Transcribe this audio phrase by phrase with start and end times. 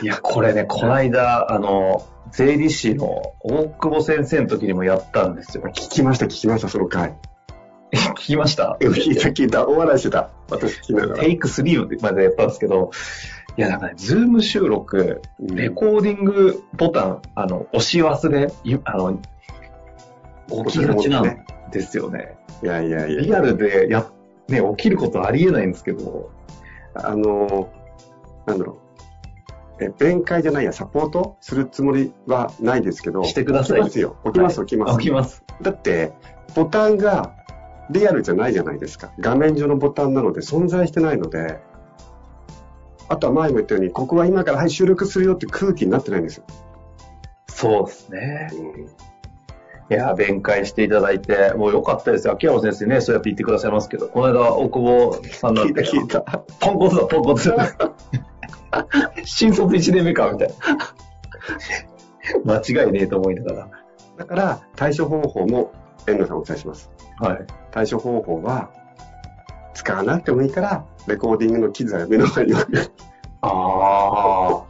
[0.00, 5.64] いや、これね、この間、あの、税理士の大久保先生の時にもやったんですよ。
[5.66, 7.14] 聞きました、聞きました、その回。
[7.92, 8.78] 聞きました？
[8.80, 9.68] 聞いた、聞いた。
[9.68, 10.30] 大笑いしてた。
[10.48, 11.20] 私聞きながら。
[11.22, 12.90] テイク3までやったんですけど、
[13.58, 19.20] いや、なんかね、 Zoom 収録、レコーディングボタン、あの、押し忘れ、いあの、
[20.64, 22.38] 起きがちなんですよね。
[22.62, 23.20] いやいやいや。
[23.20, 24.10] リアルでや、
[24.48, 26.30] ね、起きることありえないんですけど、
[26.94, 27.70] あの、
[28.46, 28.81] なんだろう。
[29.82, 33.24] え、弁解じゃないや、サポートするつもりはないですけど。
[33.24, 34.16] してください起きますよ。
[34.24, 34.98] 起きます、はい起きます。
[34.98, 35.44] 起きます。
[35.60, 36.12] だって、
[36.54, 37.34] ボタンが
[37.90, 39.12] リアルじゃないじゃないですか。
[39.18, 41.60] 画面上のボタンなので存在してないので、
[43.08, 46.44] あとは前も言ったように、ここは今からはい収録するよって空気になってないんですよ。
[47.48, 48.50] そうですね。
[48.52, 49.12] うん
[49.90, 52.32] いや、弁解していただいて、もう良かったですよ。
[52.32, 56.38] 秋山先生ね、そうやって言ってくださいますけど、この間、大久保さんなんて、聞いた聞いた。
[56.60, 57.52] ポンコツだ、ポンコツ。
[59.24, 60.54] 新卒1年目か、みたいな。
[62.60, 63.68] 間違いねえと思いなが
[64.16, 65.72] だから、対処方法も
[66.06, 66.90] 遠藤さんお伝えします。
[67.20, 67.28] ら。
[67.30, 67.46] はい。
[67.70, 68.70] 対処方法は、
[69.74, 72.92] 使わなくてもいいから、レコーディングの機材を目の前に置く。
[73.42, 74.64] あ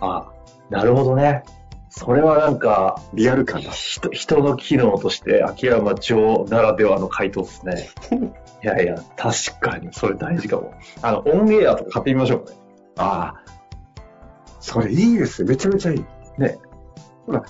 [0.00, 0.06] あ。
[0.06, 0.32] あ、
[0.70, 1.42] なるほどね。
[1.88, 3.70] それはなんか、リアル感だ。
[3.70, 7.88] 人人の機能として秋山町ならではの回答ですね。
[8.62, 10.72] いやいや、確かに、それ大事かも。
[11.02, 12.56] あの、オンエアとか買ってみましょうね。
[13.00, 13.44] ああ。
[14.60, 15.44] それいいです。
[15.44, 16.04] めちゃめちゃいい。
[16.38, 16.58] ね。
[17.26, 17.44] ほら、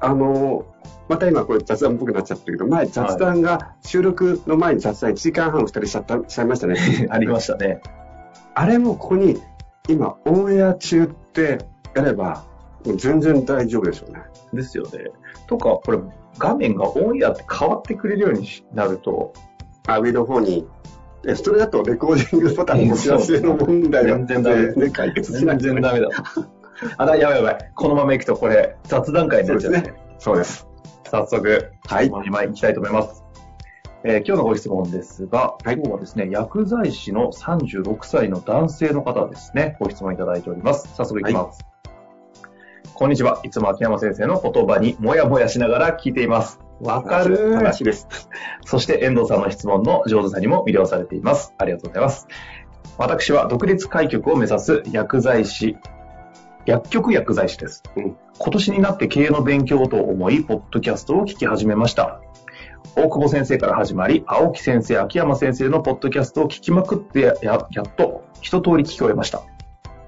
[0.00, 0.78] あのー
[1.08, 6.76] また今これ雑談っぽくなっちゃってるけど、前雑談が、収録の前に雑談1時間半二人しちゃった、しちゃいましたね。
[7.10, 7.80] ありましたね。
[8.54, 9.40] あれもここに、
[9.88, 11.58] 今、オンエア中って
[11.94, 12.44] やれば、
[12.84, 14.20] 全然大丈夫でしょうね。
[14.52, 15.10] ですよね。
[15.46, 15.98] とか、これ、
[16.38, 19.32] 画面がオンエアって変わってくれるようになると、
[19.86, 20.68] あ、上の方に、
[21.28, 25.74] え、それだとレコーディングボタンの持ち忘れの問題は全然ダメね、解決しな全い。
[25.74, 26.08] 然ダメだ。
[26.96, 27.72] あら、やばいやばい。
[27.74, 30.66] このまま行くとこれ、雑談会になっちゃうそうですそうです。
[31.10, 32.06] 早速、はい。
[32.06, 33.24] 今行きたいと思います。
[34.04, 40.88] えー今日のご質問ですが、はい今日はですね、薬剤師の36歳の男性の方ですね、ご質問いただいております。
[40.94, 41.58] 早速いきます。
[42.94, 43.40] こんにちは。
[43.42, 46.60] いつも秋山先生の言葉にもやもやしながら聞いています。
[46.80, 48.08] わかる話です。
[48.64, 51.54] そして遠藤さんの質問の上手さにも魅了されています。
[51.58, 52.28] ありがとうございます。
[52.98, 55.76] 私は独立開局を目指す薬剤師、
[56.66, 57.82] 薬局薬剤師です。
[57.96, 62.20] うん今年になって経営の勉強と思い、ポッドキャストを聞き始めました。
[62.94, 69.42] 大久保先生から始まり、青木先生、秋山先生のポッドキャストを聞きまくってや、ややっと一通り聞き終えました。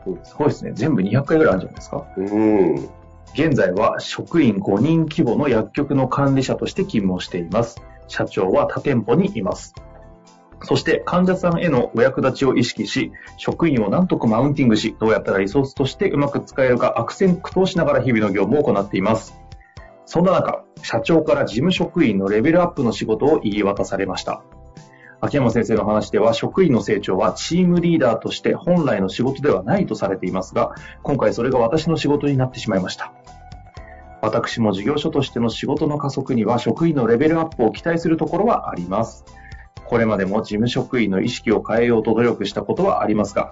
[0.06, 0.70] うんすごいですね。
[0.74, 2.06] 全部200回ぐらいあるんじゃないですか。
[2.16, 2.88] うん。
[3.34, 7.80] 現在は職員5人規模の薬局の管理者として勤務をしています。
[8.08, 9.74] 社長は他店舗にいます。
[10.62, 19.34] そして患者さんへのお役立ちを意識し、職員を何とかマウンティングし、どうやったらリソースとしてうまく使えるか悪戦苦闘しながら日々の業務を行っています。
[20.04, 24.42] そんな中、社長から事務職員のレベルアップの仕事を言い渡されました。
[25.22, 33.12] 秋山先生の話では職員の成長はチームリーダーとして本来の仕事ではないとされていますが、今回それが私の仕事になってしまいました。
[34.22, 39.24] 私も事業所としての仕事の加速には職員のレベルアップを期待するところはあります。
[39.84, 43.50] これまでも事務職員の意識を変えようと努力したことはありますが、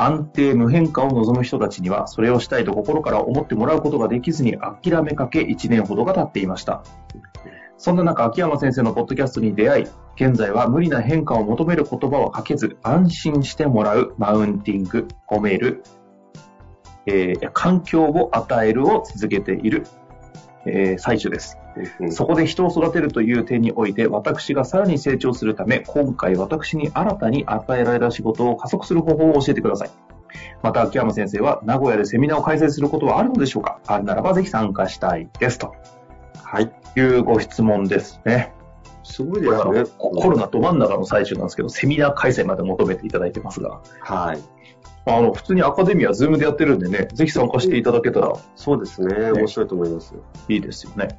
[0.00, 6.84] 安定無変化を望む人たちにはそれをしたいと心から思ってもらうことができずに諦めかけ1年ほどが経っていました。
[7.76, 9.86] そんな中、秋山先生のポッドキャストに出会い、
[10.16, 15.84] 現在は無理な変化を求める言葉をかけず、安心してもらう、マウンティング、褒める、
[17.06, 19.86] えー環境を与えるを続けている、
[20.66, 21.56] えー最中です。
[22.00, 29.90] うんそこで人を育てるという点において、私がさらに成長するため、今回私に新たに与えられた仕事を加速する方法を教えてください。
[30.62, 33.80] また、秋山先生は名古屋でセミナーを開催することはあるのでしょうか？
[33.86, 35.58] あるならばぜひ参加したいです。
[35.58, 35.74] と
[36.42, 36.70] はい。
[36.96, 38.52] いうご質問ですね。
[39.04, 39.84] すごいですね。
[39.96, 44.38] ココロナど真ん中の最中なんですけど、セミナー開催まで求めていただいてますが、はい。
[45.06, 49.32] あの、普通にアカデミア、ズームでやってるんでね、ぜひ参加していただけたらそうですね。
[49.32, 50.14] 面白いと思います。
[50.48, 51.18] いいですよね。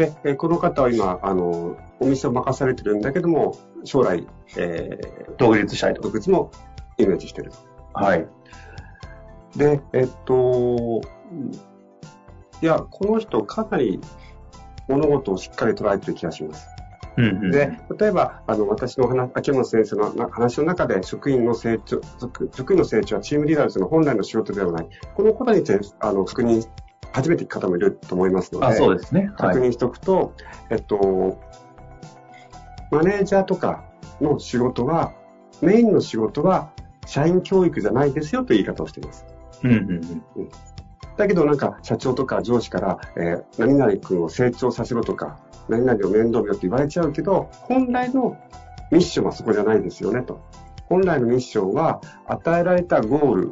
[0.00, 0.10] はい。
[0.10, 4.26] で、えーこの方は今、あの、お店を任されてるんだけども、将来、
[4.56, 6.02] えー、独立したいと。
[6.02, 6.50] 独立も
[6.98, 7.56] イメージしてると。
[7.94, 8.26] はい。
[9.56, 11.00] で、えっと、
[12.62, 14.00] いや、この人かなり
[14.88, 16.68] 物事をしっかり捉えてる気がします。
[17.18, 24.88] うんうん、で、例えば、あの、私の話、秋元先生のな話の中で、職員の成長、職職員の成長はチームリーダーズの本来の仕事ではない。
[25.14, 26.68] このことについて、あの、確認、
[27.16, 29.30] 初めて聞く方もいると思いますので、あ、そうですね。
[29.38, 29.54] はい。
[29.54, 30.34] 確認しておくと、
[30.68, 31.40] えっと、
[32.90, 33.84] マネージャーとか
[34.20, 35.14] の仕事は、
[35.62, 36.72] メインの仕事は、
[37.06, 39.24] 社員教育じゃないですよという言い方をしています。
[39.62, 40.50] うんうんうん。
[41.16, 45.38] だけどなんか社長とか上司から、えー何々君を成長させろとか、
[45.70, 48.36] 何々を面倒見ろって言われちゃうけど、本来の
[48.92, 50.42] ミッションはそこじゃないですよねと。
[50.90, 53.50] 本来のミッションは、与えられたゴール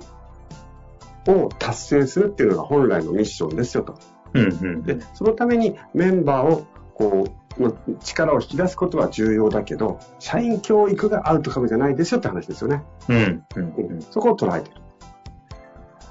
[1.29, 3.99] を達成するっていうのが本来のミッションですよと。
[4.35, 4.47] うんう
[4.79, 7.25] んで、そのためにメンバーを、こ
[7.59, 12.83] う、の力を引き出すことは重要だけど、社員教育がアウトカムじゃないですよって話ですよね。
[13.09, 14.77] うんうんううんん、そこを捉えてる。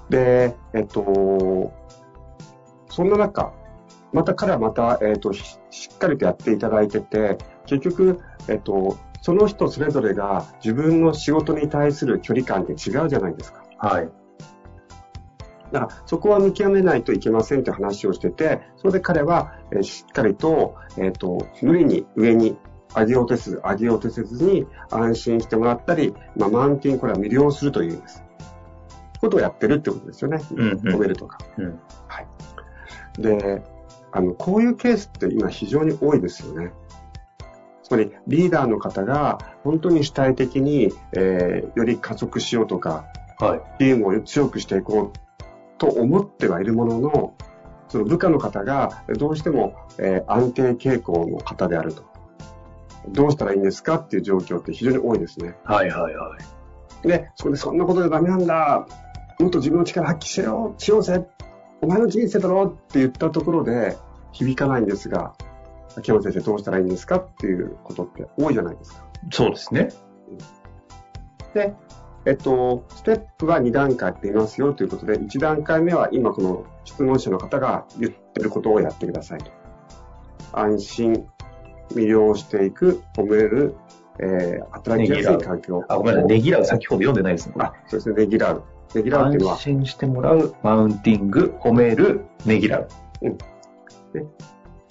[0.10, 1.74] で、えっと、
[2.90, 3.54] そんな中、
[4.14, 13.64] また彼はまた、えっと、ししっかりとやっていただいてて、結局、えっと、その人それぞれが自分の仕事に対する距離感って違うじゃないですか。
[13.78, 14.10] はい。
[15.74, 22.56] だから、そこは見極めないといけませんって話をしてて、それで彼は、えーしっかりと、えっ、と、無理に上に
[22.96, 28.24] 上げようとせず、上げようとせずに安心してもらったり、まあ、マウンティング、これは魅了するというんです。
[29.20, 30.40] ことをやってるってことですよね。
[30.52, 31.40] うんうん褒めるとか。
[31.58, 31.80] うん。
[32.08, 32.28] はい。
[33.20, 33.64] で、
[34.12, 36.72] あの、こういうケースって今非常に多いですよね。
[37.82, 43.06] つまり、リーダーの方が本当に主体的に、えーより加速しようとか、
[43.40, 43.62] はい。
[43.80, 45.23] チームを強くしていこう
[45.78, 47.34] と思ってはいるものの、
[47.88, 52.04] その部下の方がどうしても、えー安定傾向の方であると。
[53.10, 55.56] どうしたらいいんですかっていう状況って非常に多いですね。
[55.66, 56.38] はいはいは
[57.04, 57.08] い。
[57.08, 58.88] で、そこでそんなことじゃダメなんだ。
[59.40, 61.28] もっと自分の力発揮しよう、しようぜ。
[61.82, 63.98] お前の人生だろって言ったところで
[64.32, 65.34] 響かないんですが、
[65.98, 69.06] 秋山先生どうしたらいいんですかっていうことって多いじゃないですか。
[69.32, 69.90] そうですね。
[71.54, 71.76] で、
[72.26, 79.52] えっと、ステップは2段階って言いますよということで、1段階目は今この質問者の方が言ってることをやってくださいと。
[80.54, 81.26] 安心、
[81.92, 83.76] 魅了していく、褒める、
[84.20, 85.84] えー、働きやすい環境。
[85.90, 86.30] あ、ごめんなさい。
[86.30, 87.56] ねぎらう先ほど読んでないですね。
[87.60, 88.64] あ、そうですね、ねぎらう。
[88.96, 92.88] ねぎらうっていうのは安、心してもらう、マウンティング、褒める、ねぎらう。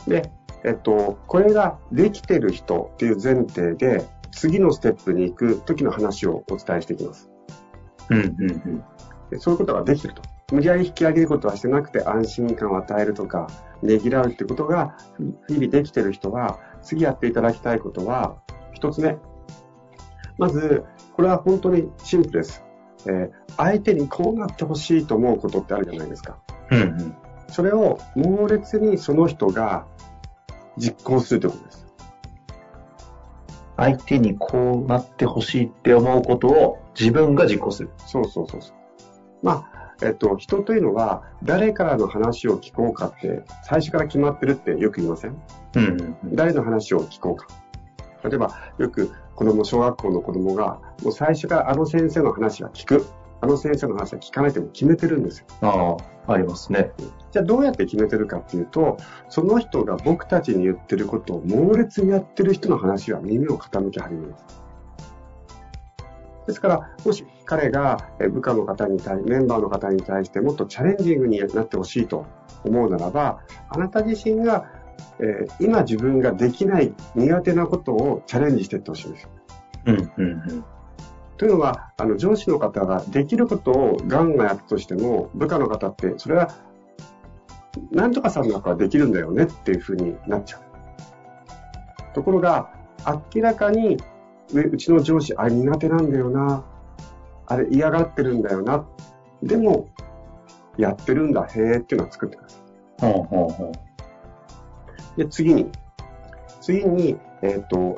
[0.06, 0.30] で、
[0.64, 7.30] えっと、これができてる人っていう前提で、次のステップに行く時の話をお伝えしていきます。
[8.10, 8.84] うんうんうん。
[9.30, 10.22] でそういうことができてると。
[10.52, 13.48] 無理やり引き上げることはしてなくて安心感を与えるとか、
[13.82, 14.96] ねぎらうってことが
[15.48, 18.36] 日々できてる人は、次やっていただきたいことは、
[18.74, 19.16] 一つ目。
[20.36, 20.84] まず、
[21.14, 22.62] これは本当にシンプルです。
[23.06, 26.38] えー相手にこうなってほしいと思うことってあるじゃないですか。
[26.70, 27.16] うんうん。
[27.48, 29.86] それを猛烈にその人が
[30.78, 31.81] 実行するということです。
[33.82, 37.90] 相手にこうなってほしいって思うことを自分が実行する。
[38.06, 38.76] そうそうそうそう。
[39.42, 45.36] まあ、えっと、人というのは誰からの話を聞こうかって最初から決まってるってよく言いません？
[45.76, 46.36] うんうんうん。
[46.36, 47.46] 誰の話を聞こうか。
[48.28, 53.06] 例えば、よく子供、小学校の子供が、もう最初からあの先生の話は聞く。
[53.42, 55.46] あの先生の話は聞かないって決めてるんですよ。
[55.62, 55.96] あ
[56.28, 56.92] あ、ありますね。
[57.32, 64.62] じゃあどうやって決めてるかっていうと、その人が僕たちに言ってることを猛烈にやってる人の話は耳を傾け始めます。
[66.46, 72.26] ですから、もし彼がえ部下の方に対、メンバーの方に対してもっとチャレンジングになってほしいと
[72.64, 74.70] 思うならば、あなた自身が、
[75.18, 79.30] えー今自分ができない苦手なことをチャレンジしていってほしいんですよ。
[79.86, 80.64] うんうんうん。
[81.36, 86.48] というのは、あの、上司の方ができることをガンガンやったとしても、部下の方って、それは、
[87.90, 92.14] なんとかさんの中はできるんだよねっていうふうになっちゃう。
[92.14, 92.70] ところが、
[93.34, 93.96] 明らかに、
[94.52, 96.64] ううちの上司、あれ苦手なんだよな。
[97.46, 98.86] あれ嫌がってるんだよな。
[99.42, 99.88] でも、
[100.76, 103.12] やってるんだ、へーっていうのを作ってください。
[103.12, 103.72] ほうほうほ
[105.16, 105.18] う。
[105.18, 105.70] で、次に、
[106.60, 107.96] 次に、えっ、と、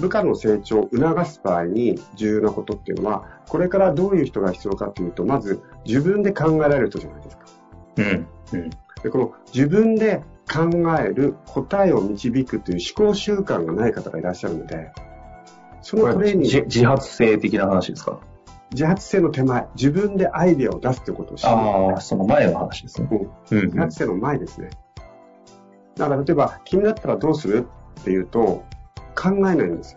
[0.00, 7.44] 部下の成長を促す場合に重要なことっていうのは、これからどういう人が必要かというと、まず自分で考えられる人じゃないですか。
[7.98, 8.26] うん。
[8.52, 8.70] うん。
[9.02, 14.90] で、この自分で考える答えを導くという思考習慣がない方がいらっしゃるので、
[15.82, 18.20] そのトレーニング、自自発性的な話ですか？
[18.72, 23.08] 自発性の手前、自分でアイデアを出すということをしああ、その前の話ですね。
[23.10, 24.70] うんうん自発性の前ですね。
[25.96, 27.66] だから例えば、君だったらどうする？
[28.00, 28.64] っていうと、
[29.14, 29.94] 考えないんです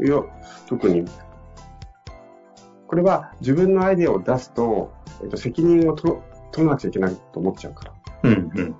[0.00, 0.06] よ。
[0.06, 0.22] いや、
[0.66, 1.04] 特に。
[2.86, 6.14] これは自分のアイデアを出すと、えっと、責任を取
[6.52, 7.92] 取らなくちゃいけないと思っちゃうから。
[8.24, 8.50] うん。
[8.54, 8.76] うん。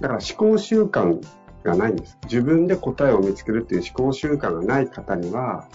[0.00, 1.20] だから思考習慣
[1.62, 2.18] がないんです。
[2.24, 5.68] 自分で答えを見つけるっていう思考習慣がない方には、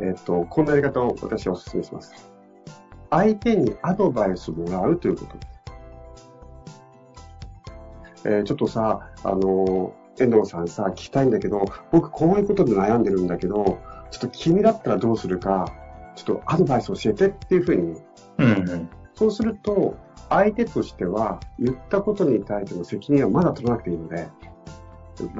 [0.00, 2.30] えっと、こんなやり方を私はお勧めします。
[3.10, 5.50] 相手にアドバイスをもらうということです。
[8.26, 13.78] えーちょっとさ、あのー、遠藤さんさ、聞きたいんだけど、僕こういうことで悩んでるんだけど、
[14.10, 15.72] ちょっと君だったらどうするか、
[16.14, 18.00] ちょっとアドバイス教えてっていうふうに
[18.38, 18.68] うん。
[18.68, 18.88] うん。
[19.14, 19.96] そうすると、
[20.28, 24.28] 相手としては、言ったことに対しての責任はまだ取らなくていいので、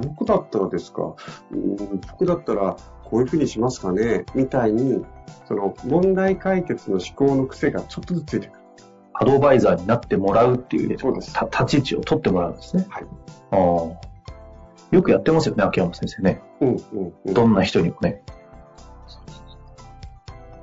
[0.07, 1.15] 僕だったらですか、
[1.51, 1.75] うん
[2.11, 5.03] 僕だったらこういうふうにしますかね、みたいに、
[5.47, 8.61] その問題解決の思考の癖がちょっとずつついてくる。
[9.13, 12.85] アドバイザーになってもらうっていう、そうですた立ち位置を取ってもらうんですね。
[12.89, 13.05] はい。
[13.51, 14.10] ああ。
[14.91, 16.41] よくやってますよね、秋山先生ね。
[16.59, 17.33] うん、うん、うん。
[17.33, 18.21] どんな人にもね。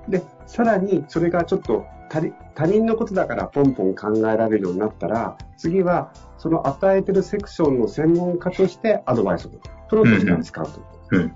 [0.09, 9.51] で、さらに、それがちょっと他人他人のことだからポンポン考えられるようになったら、次は、その与えてるセクションの専門家としてアドバイスを、
[9.89, 10.81] プロとして扱うと。
[11.13, 11.27] うん。
[11.27, 11.31] い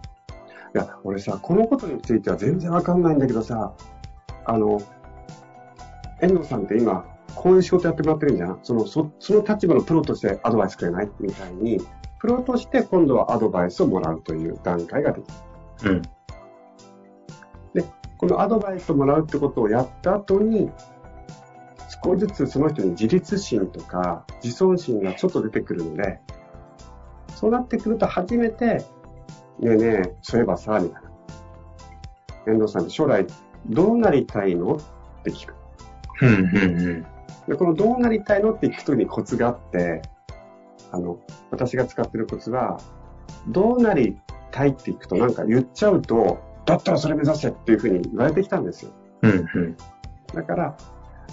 [0.75, 3.75] や、俺さ、このことについては全然わかんないんだけどさ、
[4.45, 4.81] あの、
[6.21, 11.11] 遠藤さんって今、こういう仕事やってもらってるんじゃんその、そその立場のプロとしてアドバイスくれない？
[11.21, 11.81] みたいに、
[12.23, 15.91] プロとして今度はアドバイスをもらうという段階ができる。
[15.91, 16.03] うん。
[18.17, 20.71] このアドバイスをもらうってことをやった後に、
[22.05, 26.21] 少しずつその人に自立心とか自尊心がちょっと出てくるので、
[27.35, 28.85] そうなってくると初めて、ね
[29.63, 31.11] えねえ、そういえばさ、みたいな。
[32.47, 33.27] 遠藤さんって将来
[33.67, 34.75] どうなりたいの？
[34.75, 35.55] って聞く。
[36.21, 36.29] うん。
[36.29, 37.07] うん。
[37.49, 38.53] で、このどうなりたいの？
[38.53, 40.03] って聞くときにコツがあって、
[40.93, 41.19] あの、
[41.51, 42.79] 私が使ってるコツは、
[43.49, 44.19] どうなり
[44.51, 48.93] たいって聞くとなんか言っちゃうと、だったらそれ目指せっていうふうに言われてきたんですよ。
[49.23, 49.31] うん。
[49.31, 49.77] うん。
[50.35, 50.77] だから、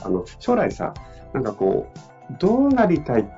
[0.02, 0.94] あの、将来さ、
[1.34, 3.30] なんかこう、どうなりたいって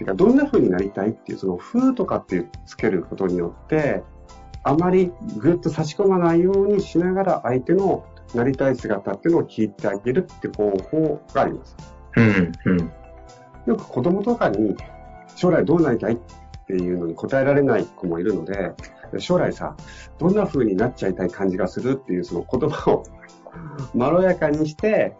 [0.00, 4.02] いうか、どんな風になりたいっていう、その風とかっていうつけることによって、
[4.64, 11.76] あまりぐっと差し込まないようにしながら相手のなりたい姿っていうのを聞いてあげるっていう方法があります。
[12.16, 12.52] うん。
[12.64, 12.92] うん。
[13.66, 14.76] よく子供とかに
[15.36, 16.18] 将来どうなりたいっ
[16.66, 18.72] ていうのに答えられない子もいるので、
[19.18, 19.76] 将来さ、
[20.18, 23.04] どんな風になっちゃいたい感じがするっていうその言葉を
[23.94, 25.14] まろやかにして、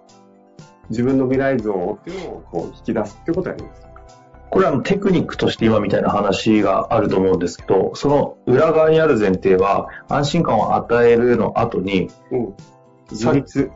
[0.90, 3.82] 自分の未来像っていうのをこう引き出すってことをやります。
[4.50, 12.54] これはあのテクニックとして今みたいな話があると思うんですけど、その裏側にある前提は、安心感を与えるの後に、うん。
[13.10, 13.70] 自立。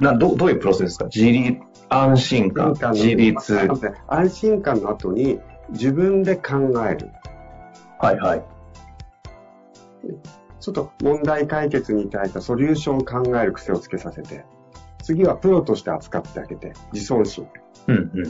[0.00, 1.04] などどういうプロセスですか？
[1.06, 3.68] 自立、安心感、安自立。
[4.08, 5.38] 安心感の後に
[5.70, 6.56] 自分で考
[6.88, 7.10] える。
[7.98, 8.44] はいはい。
[10.60, 14.44] ちょっと問題解決に対してソリューションを考える癖をつけさせて、
[15.02, 17.48] 次はプロとして扱ってあげて、自尊心。
[17.86, 18.24] うんうん。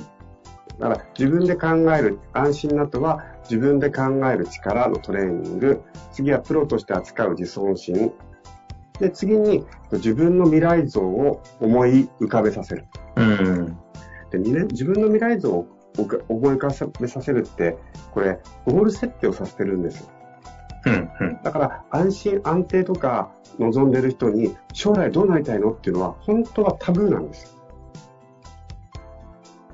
[0.79, 8.13] だから自分で考える、安心の後は自分で考える力のトレーニング、次はプロとして扱う自尊心、
[9.01, 12.87] で、次に自分の未来像を思い浮かべさせる。
[13.17, 13.77] うん。
[14.31, 15.67] で、二年自分の未来像を
[16.29, 16.69] 思い浮か
[17.01, 17.77] べさせるって、
[18.13, 20.09] これ、ゴール設定をさせてるんですよ。
[20.87, 21.41] うんうん。
[21.43, 27.51] だから、安心安定とか望んでる人に、将来どうなりたいのっていうのは、本当はタブーなんですよ。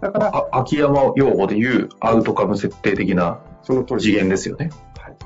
[0.00, 3.40] だから、あ秋山用語で言うアウトカム設定的な
[3.99, 4.71] 次元ですよね。
[4.99, 5.16] はい。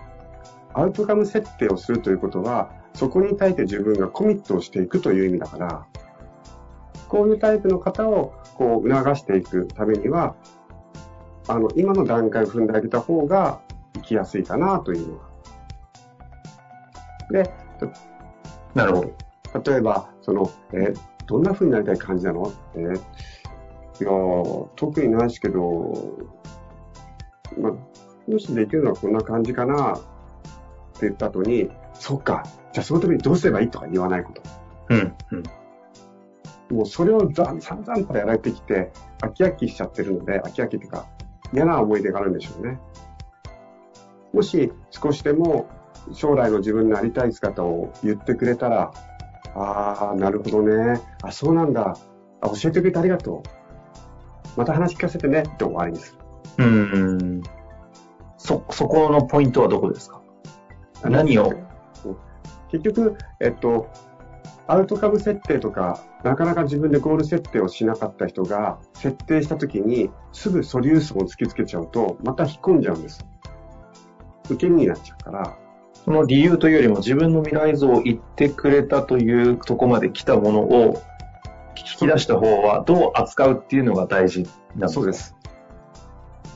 [0.74, 5.86] アウトカム設定をするということは、そこに対して自分がコミットをしていくという意味だから、
[7.08, 10.36] こういうタイプの方をこう促していくためには、
[11.48, 13.60] あの、今の段階を踏んであげた方が
[13.94, 15.28] 生きやすいかなというのが。
[17.30, 17.50] で、
[18.74, 19.72] なるほど。
[19.72, 20.92] 例えば、その、え、
[21.26, 22.42] どんな風になりたい感じなの？
[22.42, 26.18] って、いやー、特にないですけど、
[27.58, 27.72] まあ、
[28.30, 30.04] もしできるのはこんな感じかなって
[31.02, 34.42] 言った後に、そっか、じゃあそのためにどうすればいいとか言わないこと。
[34.90, 35.36] うんう
[36.74, 36.76] ん。
[36.76, 41.06] もうそれをざ散々からやられてきて、飽き飽きしちゃってるので、飽き飽きっていうか、
[41.52, 42.78] 嫌な思い出があるんでしょうね。
[44.32, 45.68] もし少しでも
[46.12, 48.92] 将来の自分のなりたい姿を言ってくれたら、
[49.54, 51.00] ああ、なるほどね。
[51.22, 51.96] あ、そうなんだ。
[52.40, 53.48] あ、教えてくれてありがとう。
[54.56, 56.16] また話聞かせてねって終わりにす
[56.58, 56.64] る。
[56.64, 57.42] うん。
[58.36, 60.20] そ、そこのポイントはどこですか？
[61.04, 61.52] 何を？
[62.70, 63.88] 結局、えっと、
[64.68, 73.26] アウトカム設定とか、なかなか自分でゴール設定をしなかった人が、設定したときに、すぐソリューションを突きつけちゃうと、また引っ込んじゃうんです。
[74.50, 75.56] 受け身になっちゃうから。
[76.04, 81.02] その理由というよりも、自分の未来像を言ってくれたというとこまで来たものを、
[81.74, 84.88] 聞き出した方はどう扱うっていうのが大事なんですか？
[84.88, 85.36] そうです。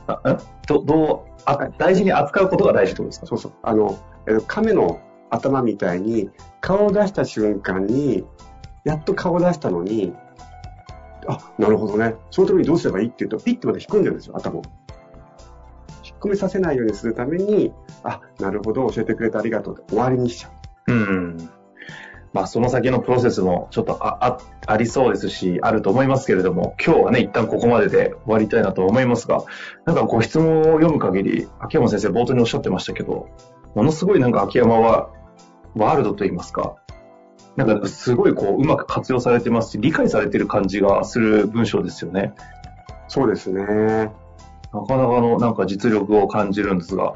[0.09, 3.27] あどどうあ、大事に扱うことが大事ってことですか？
[3.27, 3.53] そうそう。
[3.63, 3.99] あの、
[4.49, 5.01] 亀の
[5.33, 8.25] 頭みたいに、顔を出した瞬間に、
[8.85, 10.15] やっと顔を出したのに、
[11.27, 12.15] あ、なるほどね。
[12.31, 14.63] その時にどうすればいいって言うと、ピッてまで引っ込んじゃうんですよ、頭を。
[16.05, 17.73] 引っ込めさせないようにするために、
[18.03, 20.51] あ、なるほど、教えてくれてありがとうって終わりにしちゃ
[20.89, 20.93] う。
[20.93, 21.51] うん。
[22.33, 29.45] まあ、その先のプロセスもちょっとああありそうですし、あると思いますけれども、今日はね、一旦ここまでで終わりたいなと思いますが、
[29.85, 33.29] なんかご質問を読む限り、秋山先生冒頭におっしゃってましたけど、
[33.75, 35.11] ものすごいなんか秋山は
[35.75, 36.77] ワールドといいますか、
[37.57, 42.35] なんかすごいこう、うまく活用されてますし、理解されてる感じがする文章ですよね。
[43.09, 43.65] そうですね。
[44.73, 47.15] なかなかのなんか実力を感じるんですが、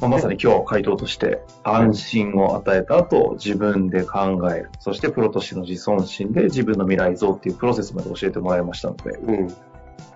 [0.00, 4.70] まあ、まさに今日回答として安心を与えた後自分で考える。
[4.80, 9.54] そしてプロとしての自尊心で自分の未来像っていうプロセスまで教えてもらいましたので、うん、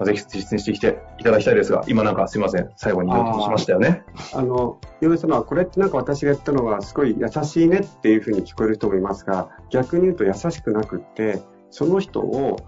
[0.05, 4.03] ぜひ実践してきていただきたいですが、今なんかすいません、最後に言おうとしましたよね。
[4.35, 11.41] あの、嫁様、これってなんか私が言ったのはすごい優しいねっていうふうに聞こえる人もいますが、逆に言うと優しくなくって、
[11.71, 12.59] その人を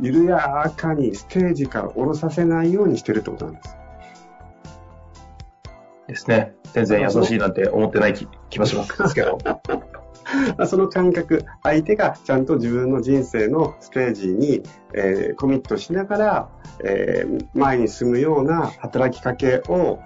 [0.00, 3.76] 緩やかにステージから降ろさせないようにしてるってことなんです。
[6.06, 6.54] ですね。
[6.72, 9.38] 全然優しいなんて思ってない気気もしますけど。
[10.66, 14.62] その感覚、相手がちゃんと自分の人生のステージに、
[14.94, 16.48] えー、コミットしながら、
[16.84, 19.98] えー、前に進むような働きかけを、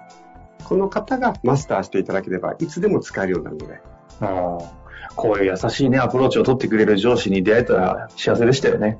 [0.63, 3.81] この方がマスターしていただければ、いつでも使えるようになるので。
[4.21, 4.57] あ
[5.15, 8.97] こういう優しいね、アプローチを取ってくれる上司に出会えたら幸せでしたよね。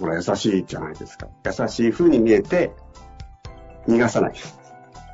[0.00, 1.28] ほら、優しいじゃないですか。
[1.44, 2.72] 優しい風に見えて、
[3.86, 4.32] 逃がさない。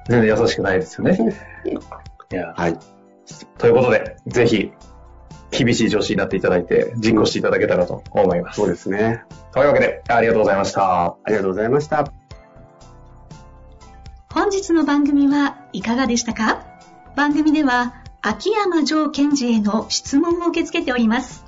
[0.08, 1.18] 全然優しくないですよね。
[2.32, 2.54] いや。
[2.56, 2.78] はい。
[3.58, 4.72] ということで、ぜひ、
[5.50, 8.56] 厳しい上司になっていただいて、実行していただけたらと思います。
[8.56, 9.22] そうですね。
[9.52, 11.04] というわけで、ありがとうございました。
[11.04, 12.10] ありがとうございました。
[14.32, 16.66] 本日の番組はいかがでしたか？
[17.14, 21.44] 番組では、秋山城賢治への質問を受け付けております。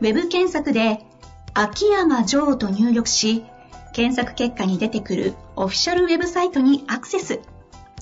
[0.00, 1.04] ウェブ検索で、
[1.52, 3.44] 秋山城と入力し、
[3.92, 7.40] 検索結果に出てくるオフィシャルウェブサイトにアクセス。